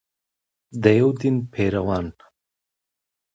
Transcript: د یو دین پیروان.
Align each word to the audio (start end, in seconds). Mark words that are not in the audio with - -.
د 0.81 0.83
یو 0.99 1.09
دین 1.19 1.35
پیروان. 1.53 2.07